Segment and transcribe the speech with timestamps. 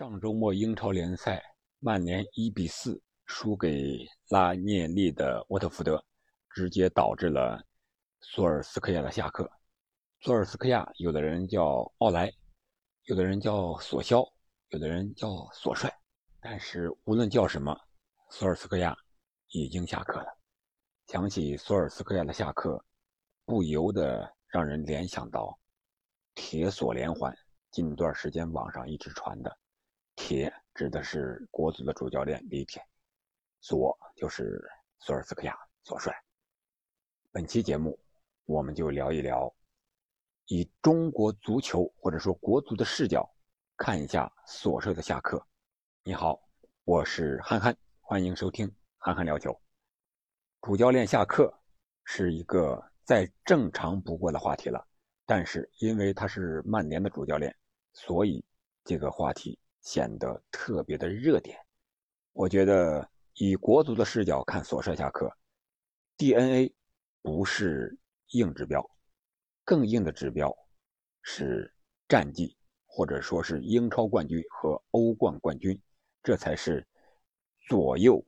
[0.00, 1.42] 上周末英超联赛，
[1.78, 3.98] 曼联一比四输给
[4.30, 6.02] 拉涅利的沃特福德，
[6.48, 7.62] 直接导致了
[8.22, 9.46] 索尔斯克亚的下课。
[10.20, 12.32] 索尔斯克亚，有的人叫奥莱，
[13.08, 14.26] 有的人叫索肖，
[14.70, 15.94] 有的人叫索帅，
[16.40, 17.78] 但是无论叫什么，
[18.30, 18.96] 索尔斯克亚
[19.48, 20.38] 已经下课了。
[21.08, 22.82] 想起索尔斯克亚的下课，
[23.44, 25.60] 不由得让人联想到
[26.34, 27.36] 铁索连环。
[27.70, 29.58] 近段时间网上一直传的。
[30.30, 32.80] 铁指的是国足的主教练李铁，
[33.60, 34.64] 索就是
[35.00, 36.14] 索尔斯克亚索帅。
[37.32, 37.98] 本期节目，
[38.44, 39.52] 我们就聊一聊，
[40.46, 43.28] 以中国足球或者说国足的视角
[43.76, 45.44] 看一下索帅的下课。
[46.04, 46.40] 你好，
[46.84, 49.60] 我是憨憨，欢迎收听憨憨聊球。
[50.60, 51.52] 主教练下课
[52.04, 54.86] 是一个再正常不过的话题了，
[55.26, 57.52] 但是因为他是曼联的主教练，
[57.94, 58.44] 所以
[58.84, 59.58] 这个话题。
[59.80, 61.58] 显得特别的热点。
[62.32, 65.30] 我觉得以国足的视角看索帅下课
[66.16, 66.72] ，DNA
[67.22, 68.88] 不是硬指标，
[69.64, 70.54] 更硬的指标
[71.22, 71.72] 是
[72.08, 75.80] 战绩，或者说是英超冠军和欧冠冠军，
[76.22, 76.86] 这才是
[77.68, 78.24] 左右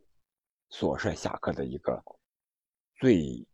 [0.71, 2.03] 索帅下课的一个
[2.98, 3.47] 最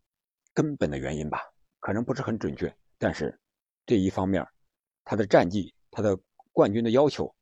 [0.55, 1.41] 根本的原因吧。
[1.81, 3.39] 可能不是很准确，但是
[3.87, 4.47] 这一方面，
[5.05, 6.19] 他的战绩，他的
[6.53, 7.33] 冠军的要求。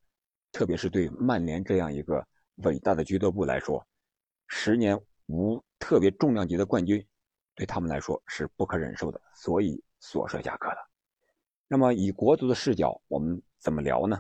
[0.57, 2.27] 特别是对曼联这样一个
[2.63, 3.87] 伟大的俱乐部来说，
[4.49, 7.07] 十年无特别重量级的冠军，
[7.55, 10.79] 对他们来说是不可忍受的，所以索帅下课了。
[11.69, 14.19] 那么以国足的视角，我们怎么聊呢？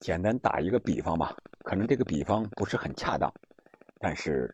[0.00, 3.32] 简单打一个比方吧，可能这个比方不是很恰当，
[4.00, 4.52] 但是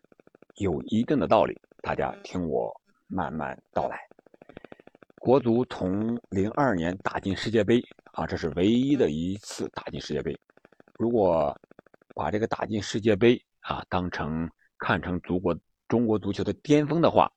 [0.57, 2.71] 有一定的道理，大家听我
[3.07, 3.97] 慢慢道来。
[5.17, 10.39] 国足从零二年打进世界杯啊，这是唯一的一次打进世界杯。
[10.97, 11.59] 如果
[12.15, 15.57] 把这个打进世界杯啊当成看成足国
[15.89, 17.29] 中国足球的巅峰的话，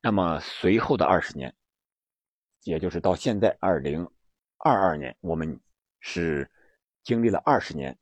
[0.00, 1.52] 那么随后的二十年，
[2.62, 4.08] 也就是到现在二零
[4.58, 5.58] 二二年，我们
[5.98, 6.48] 是
[7.02, 7.98] 经历了二十年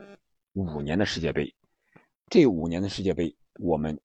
[0.53, 1.55] 五年的世界杯，
[2.29, 3.99] 这五年的世界杯我们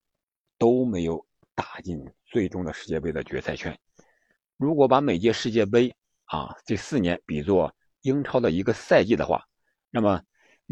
[0.58, 3.78] 都没有打进最终的世界杯的决赛圈。
[4.56, 5.94] 如果把每届世界杯
[6.26, 9.46] 啊这四年比作英超的一个赛季的话，
[9.90, 10.22] 那么。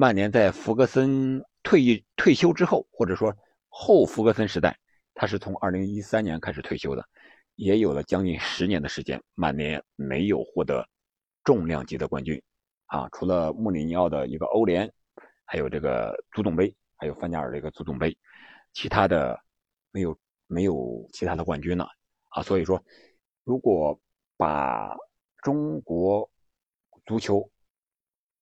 [0.01, 3.31] 曼联在弗格森退役退休之后，或者说
[3.69, 4.75] 后弗格森时代，
[5.13, 7.05] 他是从2013年开始退休的，
[7.53, 10.83] 也有了将近十年的时间，曼联没有获得
[11.43, 12.41] 重量级的冠军
[12.87, 14.91] 啊，除了穆里尼奥的一个欧联，
[15.45, 18.17] 还有这个足总杯，还有范加尔的一个足总杯，
[18.73, 19.39] 其他的
[19.91, 21.87] 没有没有其他的冠军了
[22.29, 22.83] 啊，所以说，
[23.43, 23.99] 如果
[24.35, 24.97] 把
[25.43, 26.27] 中国
[27.05, 27.47] 足球。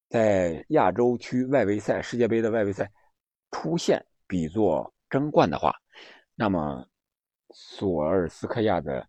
[0.10, 2.92] 在亚洲区外围赛、世界杯的外围赛
[3.52, 5.72] 出现比作争冠的话，
[6.34, 6.84] 那么
[7.52, 9.08] 索尔斯克亚的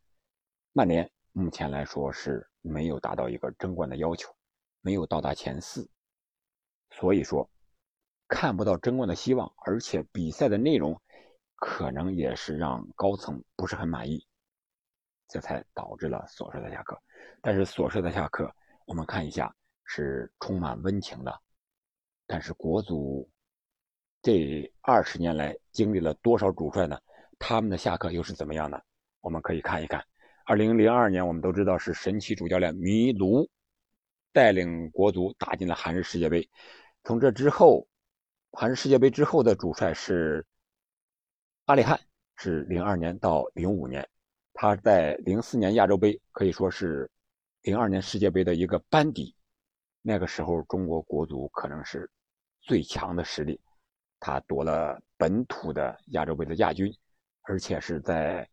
[0.72, 4.30] 曼联目前来说是没有达到一个争冠的要求，
[4.82, 5.88] 没有到达前四，
[6.90, 7.48] 所以说
[8.28, 11.00] 看不到争冠的希望，而且比赛的内容
[11.56, 14.26] 可能也是让高层不是很满意，
[15.28, 17.00] 这才导致了索帅的下课。
[17.40, 19.54] 但是索帅的下课，我们看一下。
[19.92, 21.40] 是充满温情的，
[22.24, 23.28] 但是国足
[24.22, 26.96] 这二十年来经历了多少主帅呢？
[27.40, 28.80] 他们的下课又是怎么样呢？
[29.20, 30.00] 我们可以看一看。
[30.44, 33.50] 二零零二年，我们都知道是神奇主教练米卢
[34.32, 36.48] 带领国足打进了韩日世界杯。
[37.02, 37.88] 从这之后，
[38.52, 40.46] 韩日世界杯之后的主帅是
[41.64, 41.98] 阿里汉，
[42.36, 44.08] 是零二年到零五年。
[44.54, 47.10] 他在零四年亚洲杯可以说是
[47.62, 49.34] 零二年世界杯的一个班底。
[50.02, 52.10] 那个时候，中国国足可能是
[52.62, 53.60] 最强的实力，
[54.18, 56.90] 他夺了本土的亚洲杯的亚军，
[57.42, 58.48] 而且是在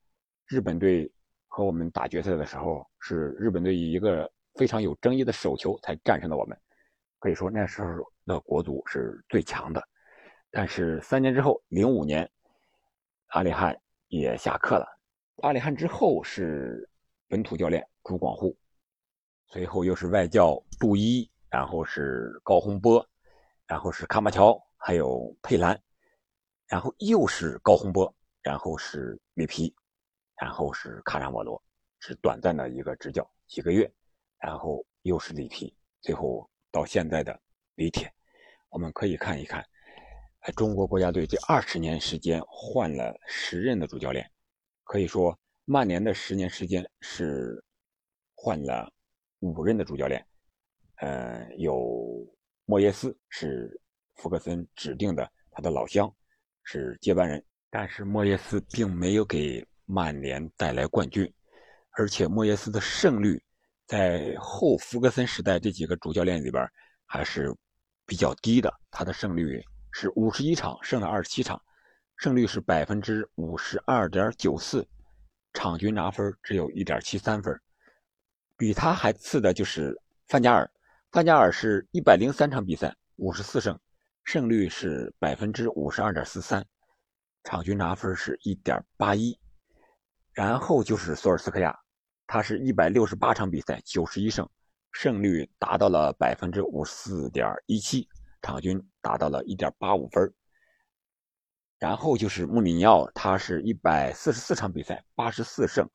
[0.46, 1.10] 日本队
[1.48, 6.58] 和我们打决赛的时候，是日本队以一个非常有争议的手球才战胜了我们。
[7.20, 7.88] 可以说那时候
[8.26, 9.82] 的国足是最强的。
[10.52, 12.30] 但是三年之后，零五年，
[13.28, 13.74] 阿里汉
[14.10, 14.86] 也下课了。
[15.44, 16.90] 阿里汉之后是
[17.30, 18.56] 本土教练朱广沪，
[19.48, 21.30] 随后又是外教杜伊。
[21.58, 23.04] 然后是高洪波，
[23.66, 25.82] 然后是卡马乔，还有佩兰，
[26.68, 28.14] 然后又是高洪波，
[28.44, 29.76] 然后是里皮，
[30.40, 31.60] 然后是卡扎莫罗，
[31.98, 33.92] 是短暂的一个执教几个月，
[34.38, 37.42] 然后又是里皮，最后到现在的
[37.74, 38.08] 李铁，
[38.70, 39.66] 我们可以看一看，
[40.56, 44.30] 中国国家队这二十年时间换了十任的主教练，
[44.84, 47.66] 可以说曼联的十年时间是
[48.36, 48.94] 换了
[49.40, 50.24] 五任的主教练。
[50.98, 52.26] 呃，有
[52.66, 53.80] 莫耶斯是
[54.16, 56.14] 福格森指定的他的老乡
[56.64, 57.44] 是接班人。
[57.70, 61.32] 但是莫耶斯并没有给曼联带来冠军，
[61.92, 63.42] 而且莫耶斯的胜率
[63.86, 66.66] 在后福格森时代这几个主教练里边
[67.06, 67.54] 还是
[68.06, 69.62] 比较低的，他的胜率
[69.92, 71.62] 是五十一场胜了二十七场，
[72.16, 74.88] 胜率是百分之五十二点九四，
[75.54, 77.54] 场均拿分只有一点七三分。
[78.56, 79.96] 比他还次的就是
[80.28, 80.70] 范加尔，
[81.12, 83.80] 范加尔是一百零三场比赛五十四胜，
[84.26, 86.66] 胜率是百分之五十二点四三。
[87.46, 89.40] 场均拿分是一点八一，
[90.34, 91.74] 然后就是索尔斯克亚，
[92.28, 94.48] 他是一百六十八场比赛九十一胜，
[94.92, 98.08] 胜率达到了百分之五十四点一七，
[98.42, 100.32] 场均达到了一点八五分。
[101.80, 105.90] 然后就是穆里尼奥，他是一百四十四场比赛八十四胜，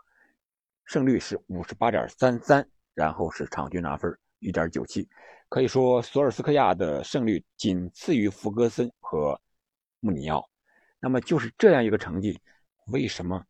[0.86, 4.10] 胜率是五十八点三三，然后是场均拿分
[4.42, 5.08] 一点九七，
[5.48, 9.40] 可以说索尔斯克亚的胜率仅次于弗格森和
[10.00, 10.46] 穆里尼奥。
[10.98, 12.38] 那么就是这样一个成绩，
[12.88, 13.42] 为什么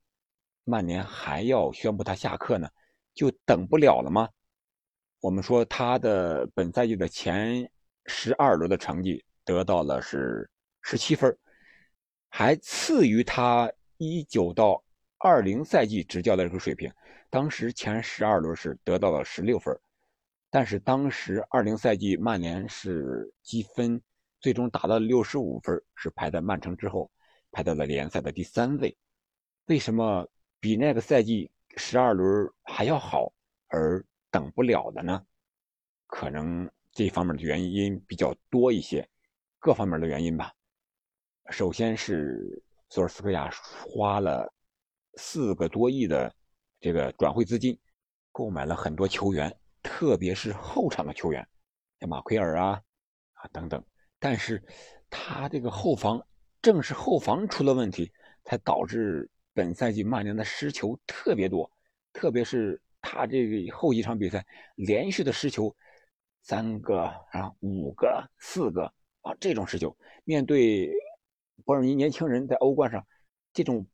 [0.65, 2.69] 曼联还要宣布他下课呢？
[3.15, 4.29] 就等不了了吗？
[5.21, 7.71] 我们说他的本赛季的前
[8.07, 10.49] 十二轮的成绩得到了是
[10.83, 11.35] 十七分，
[12.29, 14.83] 还次于他一九到
[15.19, 16.93] 二零赛季执教的这个水平。
[17.31, 19.75] 当时前十二轮是得到了十六分，
[20.53, 24.01] 但是当时二零赛季曼联是积分
[24.39, 27.11] 最终达到了六十五分，是排在曼城之后。
[27.55, 28.97] 排到了联赛的第三位，
[29.67, 30.27] 为什么
[30.59, 33.31] 比那个赛季十二轮还要好，
[33.69, 35.23] 而等不了的呢？
[36.07, 39.07] 可能这方面的原因比较多一些，
[39.59, 40.51] 各方面的原因吧。
[41.51, 43.51] 首先是索尔斯克亚
[43.87, 44.51] 花了
[45.17, 46.35] 四个多亿的
[46.81, 47.79] 这个转会资金，
[48.31, 51.47] 购买了很多球员，特别是后场的球员，
[52.01, 52.83] 像马奎尔啊
[53.35, 53.85] 啊等等，
[54.19, 54.63] 但是
[55.11, 56.25] 他这个后防。
[56.63, 58.13] 正是后防出了问题，
[58.45, 61.69] 才导致本赛季曼联的失球特别多，
[62.13, 64.47] 特别是他这个后几场比赛
[64.77, 65.75] 连续的失球，
[66.43, 68.85] 三个啊、五个、四个
[69.23, 70.89] 啊这种失球，面对
[71.65, 73.05] 伯尔尼年轻人在欧冠上
[73.53, 73.85] 这种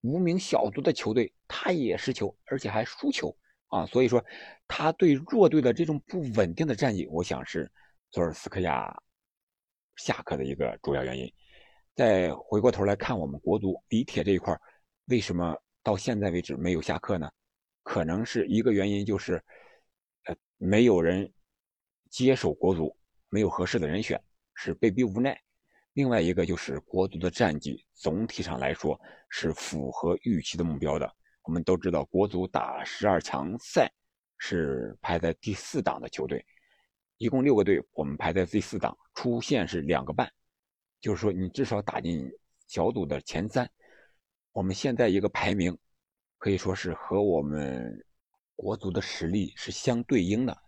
[0.00, 3.36] 无名小卒的球队，他也失球，而且还输球
[3.76, 3.86] 啊！
[3.86, 4.24] 所以说，
[4.66, 7.70] 他对弱队的这种不稳定的战绩，我想是
[8.10, 8.94] 佐尔斯克亚
[9.96, 11.30] 下课的一个主要原因。
[11.94, 14.58] 再回过头来看我们国足李铁这一块，
[15.06, 17.30] 为什么到现在为止没有下课呢？
[17.82, 19.42] 可能是一个原因就是，
[20.24, 21.30] 呃，没有人
[22.10, 22.96] 接手国足，
[23.28, 24.18] 没有合适的人选，
[24.54, 25.38] 是被逼无奈。
[25.92, 28.98] 另外一个就是国足的战绩总体上来说
[29.30, 31.14] 是符合预期的目标的。
[31.46, 33.90] 我们都知道，国足打十二强赛
[34.36, 36.44] 是排在第四档的球队，
[37.18, 40.30] 一共六个队，我们排在第四档，出线是两个半。
[41.00, 42.28] 就是说，你至少打进
[42.66, 43.70] 小组的前三。
[44.50, 45.78] 我们现在一个排名，
[46.38, 48.04] 可以说是和我们
[48.56, 50.58] 国足的实力是相对应的。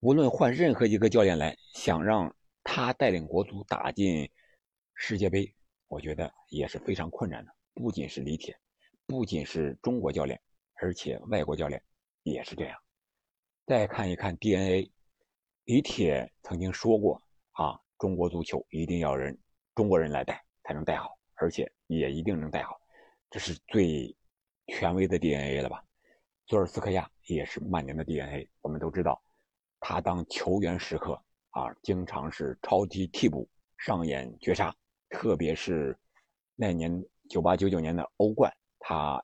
[0.00, 4.28] 无论换任何一个教练来，想让他带领国足打进
[4.94, 5.54] 世界杯，
[5.86, 7.52] 我觉得也是非常困难的。
[7.74, 8.58] 不仅是李铁，
[9.08, 10.38] 不仅是中国教练，
[10.74, 11.82] 而且外国教练
[12.24, 12.78] 也是这样。
[13.66, 14.92] 再看一看 DNA，
[15.64, 17.20] 李铁曾经说过
[17.52, 19.36] 啊，中国足球一定要人。
[19.74, 22.78] 中国人来带才能带好，而且也一定能带好，
[23.30, 24.14] 这是最
[24.66, 25.82] 权威的 DNA 了吧？
[26.46, 28.46] 佐尔斯克亚也是曼联的 DNA。
[28.60, 29.18] 我们都知道，
[29.80, 31.18] 他当球员时刻
[31.48, 34.76] 啊，经常是超级替补上演绝杀，
[35.08, 35.98] 特别是
[36.54, 38.52] 那年九八九九年的欧冠，
[38.88, 39.22] 他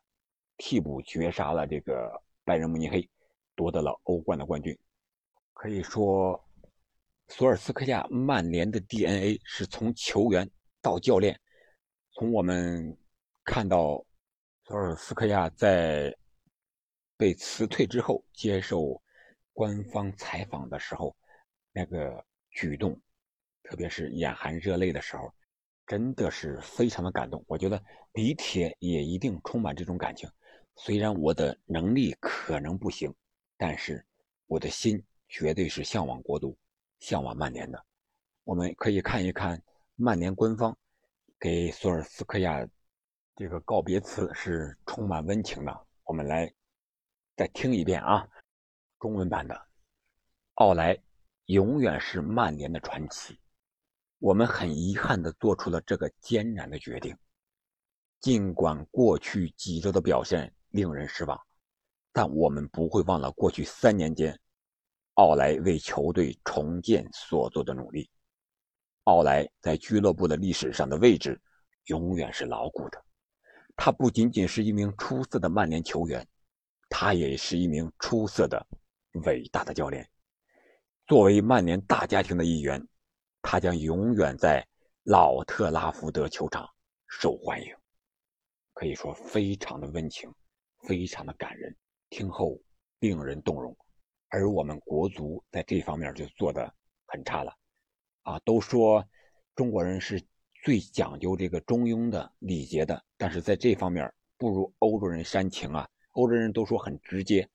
[0.58, 2.12] 替补绝杀了这个
[2.44, 3.08] 拜仁慕尼黑，
[3.54, 4.78] 夺得了欧冠的冠军。
[5.54, 6.38] 可以说。
[7.28, 10.48] 索尔斯克亚曼联的 DNA 是从球员
[10.82, 11.40] 到教练，
[12.12, 12.94] 从我们
[13.44, 14.04] 看到
[14.66, 16.14] 索尔斯克亚在
[17.16, 19.02] 被辞退之后接受
[19.54, 21.16] 官方采访的时候，
[21.72, 23.00] 那个举动，
[23.62, 25.32] 特别是眼含热泪的时候，
[25.86, 27.44] 真的是非常的感动。
[27.46, 30.30] 我觉得李铁也一定充满这种感情。
[30.76, 33.14] 虽然我的能力可能不行，
[33.56, 34.04] 但是
[34.46, 36.56] 我的心绝对是向往国足。
[37.00, 37.84] 向往曼联的，
[38.44, 39.62] 我们可以看一看
[39.94, 40.74] 曼联官方
[41.38, 42.66] 给索尔斯克亚
[43.36, 45.86] 这个告别词是充满温情的。
[46.04, 46.50] 我们来
[47.36, 48.26] 再听一遍啊，
[48.98, 49.66] 中文版的。
[50.54, 50.98] 奥莱
[51.46, 53.38] 永远是曼联的传奇。
[54.18, 57.16] 我们很遗憾地做出了这个艰难的决定，
[58.20, 61.38] 尽管过去几周的表现令人失望，
[62.12, 64.38] 但我们不会忘了过去三年间。
[65.14, 68.10] 奥莱为球队重建所做的努力，
[69.04, 71.40] 奥莱在俱乐部的历史上的位置
[71.84, 73.00] 永远是牢固的。
[73.76, 76.26] 他不仅仅是一名出色的曼联球员，
[76.88, 78.66] 他也是一名出色的、
[79.24, 80.08] 伟大的教练。
[81.06, 82.84] 作为曼联大家庭的一员，
[83.46, 84.66] 他将永远在
[85.02, 86.66] 老特拉福德球场
[87.06, 87.76] 受欢迎。
[88.72, 90.32] 可以说，非常的温情，
[90.88, 91.76] 非常的感人，
[92.08, 92.58] 听后
[93.00, 93.76] 令人动容。
[94.30, 96.74] 而我们国足在这方面就做的
[97.04, 97.54] 很差了，
[98.22, 99.06] 啊，都说
[99.54, 100.20] 中国人是
[100.64, 105.86] 最讲究这个中庸的礼节的，但是在这方面不如欧洲人煽情啊。
[106.12, 107.46] 欧洲人都说很直接，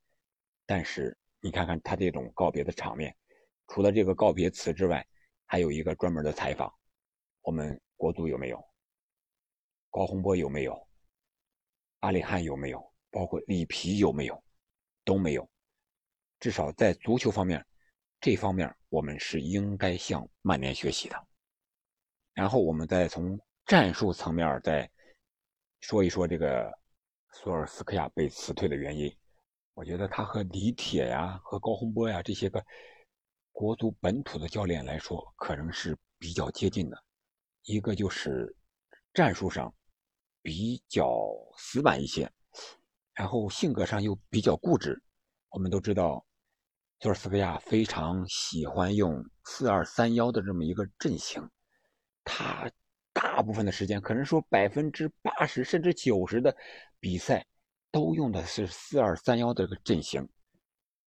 [0.67, 3.13] 但是你看看他这种告别的场面，
[3.67, 5.05] 除了这个告别词之外，
[5.51, 6.71] 还有一个专门的采访，
[7.41, 8.63] 我们国足有没有？
[9.89, 10.87] 高洪波有没有？
[12.01, 12.93] 阿里汉有没有？
[13.09, 14.43] 包括里皮有没有？
[15.03, 15.49] 都没有。
[16.39, 17.65] 至少在足球方面，
[18.21, 21.27] 这方面我们是应该向曼联学习的。
[22.35, 24.87] 然后我们再从战术层面再
[25.79, 26.71] 说一说这个
[27.33, 29.11] 索尔斯克亚被辞退的原因。
[29.73, 32.63] 我觉得他和李铁呀、和高洪波呀这些个
[33.59, 36.97] 国足本土的教练来说，可能是比较接近的。
[37.63, 38.55] 一个就是
[39.13, 39.75] 战术上
[40.41, 42.31] 比较死板一些，
[43.13, 45.03] 然后性格上又比较固执。
[45.49, 46.25] 我们都知道。
[47.01, 51.45] 索尔斯克亚非常喜欢用四二三幺的这么一个阵型，
[52.23, 52.71] 他
[53.11, 56.55] 大部分的时间，可能说百分之八十甚至九十的
[56.97, 57.45] 比赛
[57.91, 60.29] 都用的是四二三幺的这个阵型，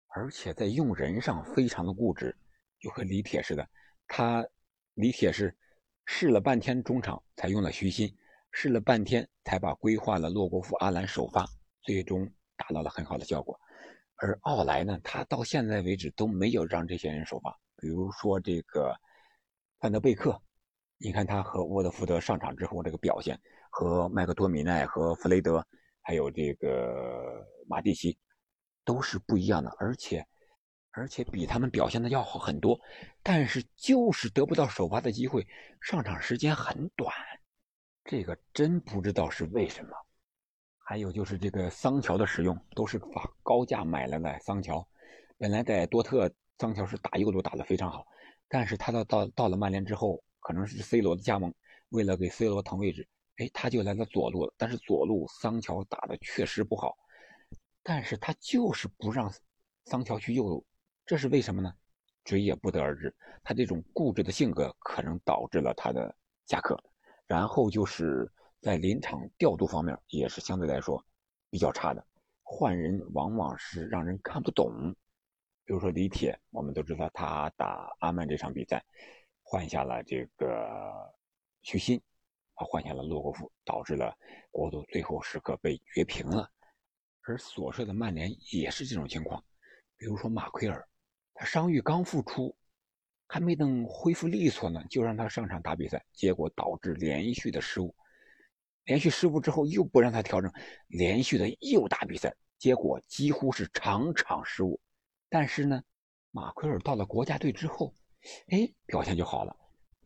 [0.08, 2.36] 而且在用人上非常的固执，
[2.80, 3.68] 就和李铁似的。
[4.08, 4.44] 他
[4.94, 5.56] 李铁是
[6.06, 8.12] 试了半天中场才用了徐新，
[8.50, 11.46] 试了半天才把规划了洛国富、阿兰首发，
[11.82, 13.58] 最终达到了很好的效果。
[14.16, 17.56] 而奥莱呢，他到现在为止都没有让这些人首发。
[17.76, 18.94] 比如说这个
[19.78, 20.38] 范德贝克，
[20.98, 25.66] 你看他和沃德福德上场之后这个表现，和麦克多米奈、和弗雷德，
[26.02, 28.18] 还有这个马蒂奇，
[28.84, 30.26] 都是不一样的，而且
[30.92, 32.80] 而且比他们表现的要好很多。
[33.22, 35.46] 但是就是得不到首发的机会，
[35.80, 37.14] 上场时间很短，
[38.04, 39.90] 这个真不知道是为什么。
[40.78, 44.38] 还有就是这个桑乔的使用，都是把高价买来的。
[44.40, 44.84] 桑乔
[45.38, 46.28] 本来在多特，
[46.58, 48.04] 桑乔是打右路打得非常好，
[48.48, 51.54] 但是他到到到了曼联之后，可能是 C 罗的加盟，
[51.90, 53.06] 为了给 C 罗腾位置，
[53.36, 54.52] 哎，他就来到左路了。
[54.56, 56.96] 但是左路桑乔打的确实不好，
[57.84, 59.32] 但是他就是不让
[59.84, 60.66] 桑乔去右路，
[61.10, 61.74] 这是为什么呢？
[62.24, 63.12] 谁也不得而知。
[63.42, 66.14] 他这种固执的性格可能导致了他的
[66.46, 66.80] 下课，
[67.26, 68.30] 然后就是。
[68.60, 71.02] 在临场调度方面也是相对来说
[71.48, 72.06] 比较差的，
[72.42, 74.94] 换人往往是让人看不懂。
[75.64, 78.84] 比如说李铁，我们都知道他打阿曼这场比赛
[79.42, 80.46] 换下了这个
[81.62, 81.98] 徐新，
[82.54, 84.14] 他换下了洛国富，导致了
[84.50, 86.46] 国足最后时刻被绝平了。
[87.22, 89.42] 而所说的曼联也是这种情况，
[89.96, 90.86] 比如说马奎尔，
[91.44, 92.54] 伤愈刚复出，
[93.26, 97.94] 还没等恢复利索呢，就让他上场打比赛，结果导致连续的失误。
[98.84, 100.52] 连续失误之后，又不让他调整，
[100.88, 104.80] 连续的又打比赛，结果几乎是场场失误。
[105.28, 105.82] 但是呢，
[106.30, 107.94] 马奎尔到了国家队之后，
[108.48, 109.54] 哎，表现就好了，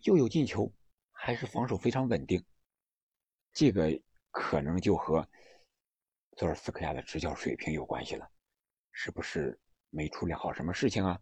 [0.02, 0.70] 又有进球，
[1.12, 2.44] 还是防守非常稳定。
[3.52, 3.88] 这个
[4.30, 5.26] 可能就和
[6.36, 8.28] 佐尔斯克亚的执教水平有关系了，
[8.92, 9.58] 是不是
[9.94, 11.18] 没处理好什么事情啊？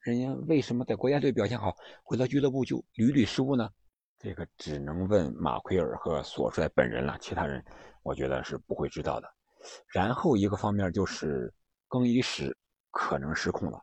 [0.00, 3.70] 人家为什么在国家队表现好，回到俱乐部就屡屡失误呢？
[4.18, 7.62] 这个只能问马奎尔和索帅本人了，其他人
[8.02, 9.28] 我觉得是不会知道的。
[9.88, 11.52] 然后一个方面就是
[11.86, 12.56] 更衣室
[12.90, 13.78] 可能失控了。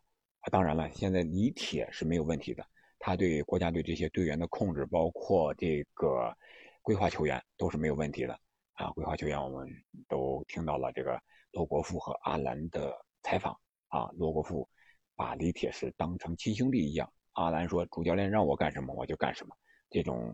[0.51, 2.65] 当然了，现在李铁是没有问题的，
[2.97, 6.35] 他对国家队这些队员的控制，包括这个
[6.81, 8.33] 规划球员都是没有问题的。
[8.73, 9.67] 啊，规划球员我们
[10.07, 11.19] 都听到了这个
[11.51, 12.93] 罗国富和阿兰的
[13.23, 13.55] 采访
[13.89, 14.67] 啊，罗国富
[15.15, 19.55] 把李铁是当成亲兄弟一样，阿兰说主教练让我干什么我就干什么。
[19.89, 20.33] 这种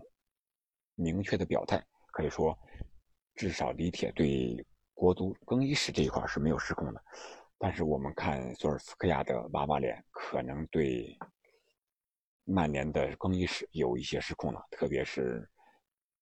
[0.95, 2.57] 明确的表态，可以说，
[3.35, 7.03] 至少李铁对国足更衣室这一块是没有失控的。
[7.57, 11.17] 但是我们看索尔斯克亚的娃娃脸，可能对
[12.43, 14.61] 曼联的更衣室有一些失控了。
[14.71, 15.49] 特别是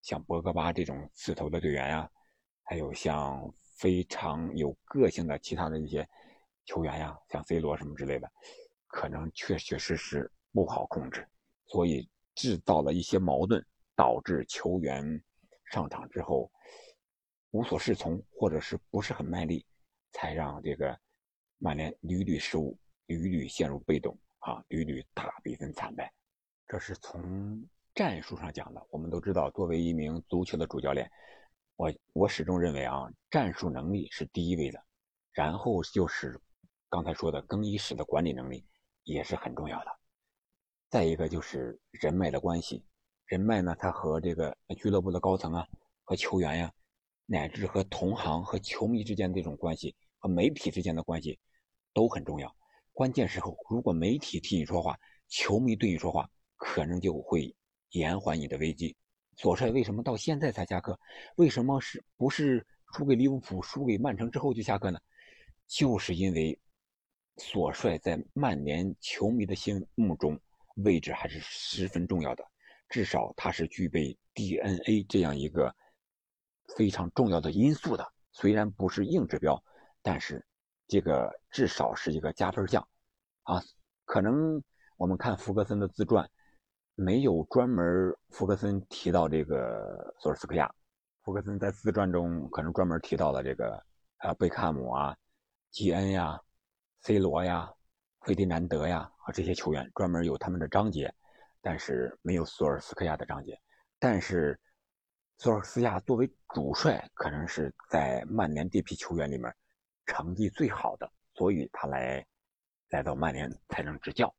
[0.01, 2.09] 像博格巴这种刺头的队员呀，
[2.63, 3.41] 还有像
[3.77, 6.07] 非常有个性的其他的一些
[6.65, 8.31] 球员呀，像 C 罗什么之类的，
[8.87, 11.27] 可能确确实实不好控制，
[11.65, 12.09] 所以。
[12.33, 13.63] 制造了一些矛盾，
[13.93, 15.21] 导致球员
[15.65, 16.49] 上场之后
[17.51, 19.65] 无所适从，或者是不是很卖力，
[20.13, 20.97] 才让这个
[21.57, 26.11] 曼联屡屡失误，屡屡陷入被动啊，屡屡大比分惨败。
[26.69, 27.61] 这是从
[27.93, 31.11] 战术上讲的，我们都知道，作为一名足球的主教练，
[31.75, 34.81] 我我始终认为啊，战术能力是第一位的，
[35.33, 36.39] 然后就是
[36.91, 38.65] 刚才说的更衣室的管理能力
[39.05, 39.91] 也是很重要的。
[40.89, 42.83] 再一个就是人脉的关系，
[43.27, 45.65] 人脉呢，他和这个俱乐部的高层啊，
[46.03, 46.73] 和球员呀，
[47.25, 51.39] 乃至和同行和球迷之间这种关系，和媒体之间的关系
[51.93, 52.53] 都很重要。
[52.91, 57.55] 关键时候，如果媒体替你说话，球迷对你说话，可能就会
[57.91, 58.93] 延缓你的危机。
[59.37, 60.99] 左帅为什么到现在才下课？
[61.37, 64.99] 为什么是不是输给利物浦、输给曼城之后就下课呢？
[65.67, 66.59] 就是因为
[67.41, 70.39] 索帅在曼联球迷的心目中
[70.75, 72.43] 位置还是十分重要的，
[72.87, 75.75] 至少他是具备 DNA 这样一个
[76.77, 78.07] 非常重要的因素的。
[78.31, 79.61] 虽然不是硬指标，
[80.01, 80.45] 但是。
[80.87, 82.85] 这个至少是一个加分项，
[83.43, 83.63] 啊，
[84.03, 84.61] 可能
[84.97, 86.29] 我们看福格森的自传，
[86.95, 90.69] 没有专门福格森提到这个索尔斯克亚。
[91.23, 93.81] 福格森在自传中可能专门提到了这个，
[94.17, 95.15] 呃，贝克汉姆啊、
[95.69, 96.37] 基恩呀、
[97.01, 97.71] C 罗呀、
[98.21, 101.13] 费迪南德呀和这些球员，专门有他们的章节，
[101.61, 103.59] 但是没有索尔斯克亚的章节。
[103.99, 104.59] 但是
[105.37, 109.53] 索尔斯克亚作为主帅，可能是在曼联这批球员里面。
[110.07, 112.25] 成绩最好的，所以他来
[112.89, 114.33] 来到曼联才能执教。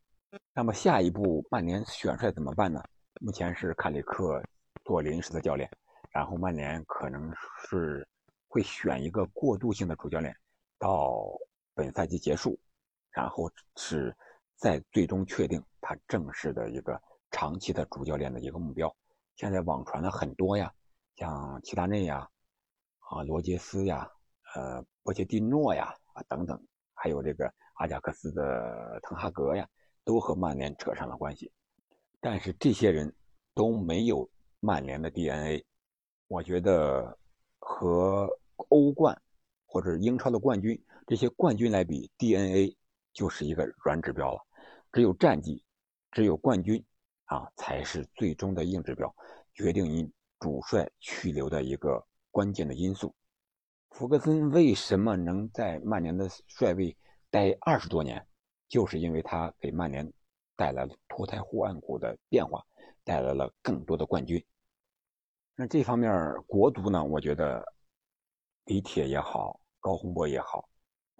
[0.53, 2.83] 那么下一步曼联选帅怎么办呢？
[3.21, 4.43] 目前是卡里克
[4.85, 5.71] 做临时的教练，
[6.11, 7.33] 然后曼联可能
[7.65, 8.07] 是
[8.49, 10.37] 会选一个过渡性的主教练，
[10.79, 11.25] 到
[11.93, 12.59] 赛季结束，
[13.11, 14.17] 然后是
[14.57, 18.95] 再最终确定他正式的一个长期的主教练的一个目标。
[19.37, 20.73] 现在网传的很多呀，
[21.17, 22.29] 像齐达内呀，
[23.11, 24.11] 啊罗杰斯呀。
[24.55, 29.67] 呃，波切蒂诺呀，啊等等，还有这个阿贾克斯的滕哈格呀，
[30.05, 31.51] 都和曼联扯上了关系。
[32.21, 33.11] 但是这些人
[33.55, 34.29] 都没有
[34.61, 35.65] 曼联的 DNA。
[36.29, 37.19] 我觉得
[37.61, 38.29] 和
[38.69, 39.19] 欧冠
[39.65, 42.77] 或者英超的冠军这些冠军来比，DNA
[43.13, 44.41] 就是一个软指标了。
[44.93, 45.65] 只有战绩，
[46.11, 46.85] 只有冠军
[47.25, 49.15] 啊，才是最终的硬指标，
[49.55, 53.15] 决定你主帅去留的一个关键的因素。
[53.91, 56.97] 福格森为什么能在曼联的帅位
[57.31, 58.27] 待二十多年？
[58.69, 60.11] 就是因为他给曼联
[60.57, 62.65] 带来了脱胎换骨的变化，
[63.05, 64.43] 带来了更多的冠军。
[65.55, 66.11] 那这方面
[66.47, 67.05] 国足呢？
[67.05, 67.63] 我觉得
[68.65, 70.67] 李铁也好，高洪波也好，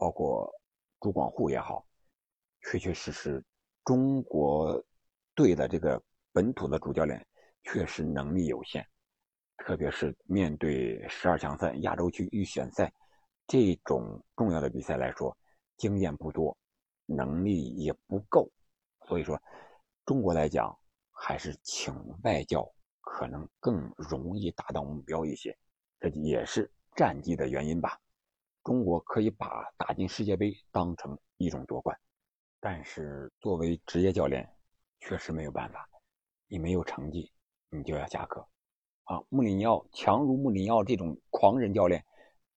[0.03, 0.53] 包括
[0.99, 1.87] 朱广沪也好，
[2.63, 3.45] 确确实实，
[3.85, 4.85] 中国
[5.33, 7.25] 队的这个本土的主教练
[7.63, 8.85] 确实能力有限。
[9.59, 12.93] 特别是面对十二强赛、亚洲区预选赛
[13.47, 15.37] 这种重要的比赛来说，
[15.77, 16.59] 经验不多，
[17.07, 18.51] 能力也不够，
[19.07, 19.41] 所以说，
[20.05, 20.77] 中国来讲
[21.13, 22.69] 还是请外教
[23.03, 25.57] 可能更容易达到目标一些，
[26.01, 27.97] 这也是战绩的原因吧。
[28.65, 31.99] 中国可以把打进世界杯当成一种夺冠，
[32.61, 34.49] 但是作为职业教练，
[35.01, 35.89] 确实没有办法，
[36.47, 37.33] 你没有成绩，
[37.71, 38.47] 你就要下课。
[39.05, 42.05] 啊，穆里尼奥强如穆里尼奥这种狂人教练，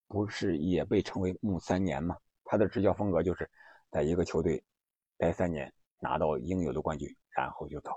[0.07, 2.15] 不是也被称为“穆三年”吗？
[2.43, 3.49] 他的执教风格就是
[3.89, 4.63] 在一个球队
[5.17, 7.91] 待三年，拿到应有的冠军，然后就走。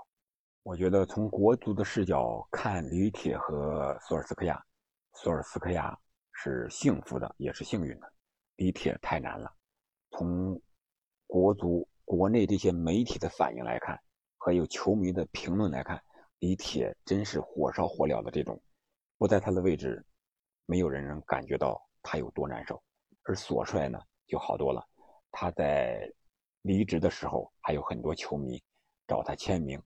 [0.63, 4.59] 我觉得从国足的视角看，李铁和索尔斯克亚，
[5.13, 5.97] 索尔斯克亚
[6.41, 8.13] 是幸福的，也是幸运的。
[8.55, 9.53] 李铁太难了。
[10.11, 10.59] 从
[11.27, 13.99] 国足国内这些媒体的反应来看，
[14.37, 16.01] 和有球迷的评论来看。
[16.39, 18.57] 李铁真是火烧火燎的这种，
[19.17, 20.01] 不在他的位置，
[20.65, 22.81] 没有人能感觉到他有多难受。
[23.23, 24.81] 而索帅呢，就好多了。
[25.31, 26.09] 他在
[26.61, 28.63] 离职的时候，还有很多球迷
[29.05, 29.77] 找他签名，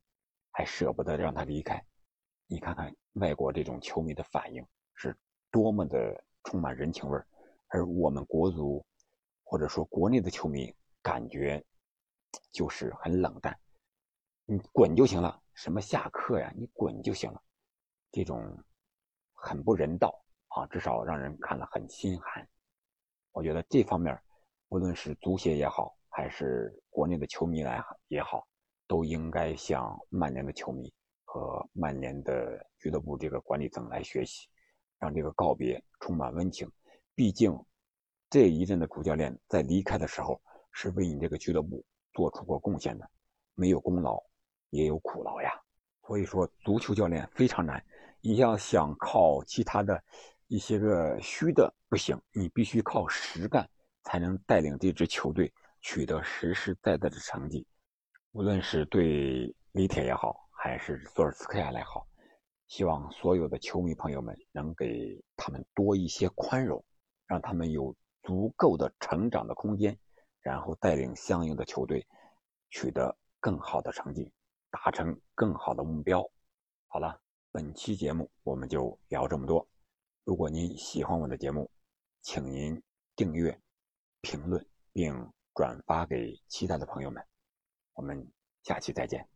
[0.51, 1.83] 还舍不得让他离开。
[2.45, 4.63] 你看看外国这种球迷的反应
[4.93, 5.17] 是
[5.49, 7.25] 多么的充满人情味儿，
[7.67, 8.85] 而我们国足
[9.43, 11.63] 或者说国内的球迷感觉
[12.51, 13.57] 就是很冷淡，
[14.45, 15.41] 你滚就行了。
[15.53, 16.51] 什么下课呀？
[16.55, 17.41] 你滚就行了，
[18.11, 18.57] 这种
[19.33, 22.47] 很不人道啊，至少让人看了很心寒。
[23.31, 24.19] 我觉得这方面，
[24.69, 28.47] 无论是足协也好，还是国内的球迷来也好，
[28.87, 30.91] 都应该向曼联的球迷
[31.23, 34.47] 和曼联的俱乐部这个管理层来学习，
[35.03, 36.71] 让这个告别充满温情。
[37.13, 37.53] 毕竟
[38.29, 43.09] 这一任的主教练在离开的时候，是为你这个俱乐部做出过贡献的，
[43.53, 44.23] 没有功劳。
[44.69, 45.51] 也有苦劳呀，
[46.07, 47.85] 所以说足球教练非常难。
[48.21, 50.03] 你要想靠其他的
[50.47, 53.69] 一些个虚的不行，你必须靠实干
[54.03, 57.67] 才能带领这支球队取得实实在在的成绩。
[58.31, 62.07] 无论是对李铁也好，还是索尔斯克亚来好。
[62.73, 66.83] 希望所有的球迷朋友们能给他们多一些宽容，
[67.27, 69.95] 让他们有足够的成长的空间，
[70.41, 72.03] 然后带领相应的球队
[72.71, 74.33] 取得更好的成绩，
[74.71, 76.27] 达成更好的目标。
[76.87, 79.67] 好了，本期节目我们就聊这么多。
[80.23, 81.69] 如果您喜欢我的节目，
[82.23, 82.81] 请您
[83.15, 83.55] 订阅、
[84.21, 87.23] 评论并转发给其他的朋友们。
[87.93, 88.27] 我们
[88.63, 89.32] 下期再见。